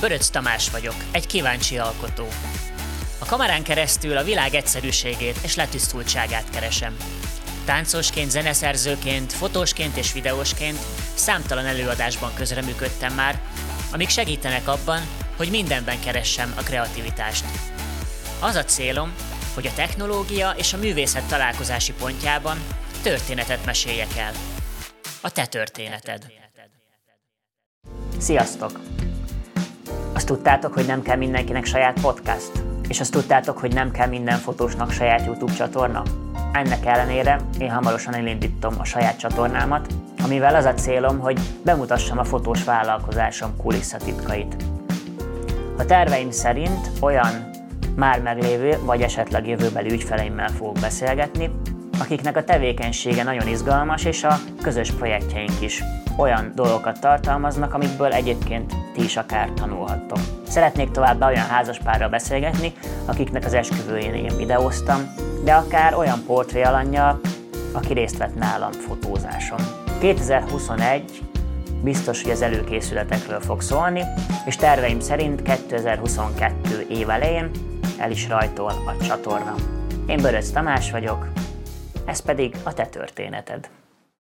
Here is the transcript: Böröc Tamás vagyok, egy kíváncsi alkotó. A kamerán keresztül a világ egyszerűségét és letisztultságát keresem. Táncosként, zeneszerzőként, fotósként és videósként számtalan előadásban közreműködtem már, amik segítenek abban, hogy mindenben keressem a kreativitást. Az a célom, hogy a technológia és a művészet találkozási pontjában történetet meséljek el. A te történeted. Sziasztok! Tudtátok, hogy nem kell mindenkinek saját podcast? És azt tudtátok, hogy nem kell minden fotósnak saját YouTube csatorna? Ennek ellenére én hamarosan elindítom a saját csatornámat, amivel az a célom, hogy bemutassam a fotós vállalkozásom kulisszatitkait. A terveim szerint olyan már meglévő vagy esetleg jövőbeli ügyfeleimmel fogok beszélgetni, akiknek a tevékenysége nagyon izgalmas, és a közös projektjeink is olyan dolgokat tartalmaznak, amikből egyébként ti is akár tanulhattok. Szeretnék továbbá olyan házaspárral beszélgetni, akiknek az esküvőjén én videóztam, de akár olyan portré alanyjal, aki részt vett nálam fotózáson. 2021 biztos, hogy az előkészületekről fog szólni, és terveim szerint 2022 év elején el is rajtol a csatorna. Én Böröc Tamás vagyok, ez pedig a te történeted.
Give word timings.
Böröc 0.00 0.28
Tamás 0.28 0.70
vagyok, 0.70 0.94
egy 1.10 1.26
kíváncsi 1.26 1.78
alkotó. 1.78 2.28
A 3.18 3.24
kamerán 3.24 3.62
keresztül 3.62 4.16
a 4.16 4.22
világ 4.22 4.54
egyszerűségét 4.54 5.38
és 5.42 5.54
letisztultságát 5.54 6.50
keresem. 6.50 6.96
Táncosként, 7.64 8.30
zeneszerzőként, 8.30 9.32
fotósként 9.32 9.96
és 9.96 10.12
videósként 10.12 10.78
számtalan 11.14 11.66
előadásban 11.66 12.34
közreműködtem 12.34 13.14
már, 13.14 13.40
amik 13.92 14.08
segítenek 14.08 14.68
abban, 14.68 15.00
hogy 15.36 15.50
mindenben 15.50 16.00
keressem 16.00 16.54
a 16.56 16.62
kreativitást. 16.62 17.44
Az 18.40 18.54
a 18.54 18.64
célom, 18.64 19.14
hogy 19.54 19.66
a 19.66 19.74
technológia 19.74 20.50
és 20.50 20.72
a 20.72 20.76
művészet 20.76 21.28
találkozási 21.28 21.92
pontjában 21.92 22.58
történetet 23.02 23.64
meséljek 23.64 24.16
el. 24.16 24.32
A 25.20 25.30
te 25.30 25.46
történeted. 25.46 26.26
Sziasztok! 28.18 28.97
Tudtátok, 30.28 30.72
hogy 30.72 30.86
nem 30.86 31.02
kell 31.02 31.16
mindenkinek 31.16 31.64
saját 31.64 32.00
podcast? 32.00 32.50
És 32.88 33.00
azt 33.00 33.12
tudtátok, 33.12 33.58
hogy 33.58 33.74
nem 33.74 33.90
kell 33.90 34.08
minden 34.08 34.38
fotósnak 34.38 34.90
saját 34.90 35.26
YouTube 35.26 35.52
csatorna? 35.52 36.02
Ennek 36.52 36.86
ellenére 36.86 37.40
én 37.58 37.70
hamarosan 37.70 38.14
elindítom 38.14 38.74
a 38.78 38.84
saját 38.84 39.18
csatornámat, 39.18 39.86
amivel 40.24 40.54
az 40.54 40.64
a 40.64 40.74
célom, 40.74 41.18
hogy 41.18 41.40
bemutassam 41.64 42.18
a 42.18 42.24
fotós 42.24 42.64
vállalkozásom 42.64 43.56
kulisszatitkait. 43.56 44.56
A 45.78 45.84
terveim 45.84 46.30
szerint 46.30 46.90
olyan 47.00 47.50
már 47.96 48.22
meglévő 48.22 48.78
vagy 48.84 49.02
esetleg 49.02 49.46
jövőbeli 49.46 49.92
ügyfeleimmel 49.92 50.48
fogok 50.48 50.78
beszélgetni, 50.80 51.50
akiknek 52.00 52.36
a 52.36 52.44
tevékenysége 52.44 53.22
nagyon 53.22 53.48
izgalmas, 53.48 54.04
és 54.04 54.24
a 54.24 54.38
közös 54.62 54.90
projektjeink 54.90 55.60
is 55.60 55.82
olyan 56.16 56.52
dolgokat 56.54 57.00
tartalmaznak, 57.00 57.74
amikből 57.74 58.12
egyébként 58.12 58.74
ti 58.94 59.04
is 59.04 59.16
akár 59.16 59.50
tanulhattok. 59.50 60.18
Szeretnék 60.48 60.90
továbbá 60.90 61.26
olyan 61.26 61.46
házaspárral 61.46 62.08
beszélgetni, 62.08 62.72
akiknek 63.04 63.44
az 63.44 63.54
esküvőjén 63.54 64.14
én 64.14 64.36
videóztam, 64.36 65.14
de 65.44 65.54
akár 65.54 65.94
olyan 65.94 66.22
portré 66.26 66.62
alanyjal, 66.62 67.20
aki 67.72 67.92
részt 67.92 68.16
vett 68.16 68.34
nálam 68.34 68.72
fotózáson. 68.72 69.58
2021 70.00 71.22
biztos, 71.82 72.22
hogy 72.22 72.32
az 72.32 72.42
előkészületekről 72.42 73.40
fog 73.40 73.60
szólni, 73.60 74.02
és 74.46 74.56
terveim 74.56 75.00
szerint 75.00 75.42
2022 75.42 76.86
év 76.88 77.10
elején 77.10 77.50
el 77.98 78.10
is 78.10 78.28
rajtol 78.28 78.72
a 78.86 79.04
csatorna. 79.04 79.54
Én 80.06 80.22
Böröc 80.22 80.50
Tamás 80.50 80.90
vagyok, 80.90 81.26
ez 82.08 82.20
pedig 82.20 82.56
a 82.62 82.74
te 82.74 82.86
történeted. 82.86 83.68